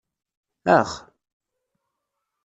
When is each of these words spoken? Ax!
Ax! 0.77 0.89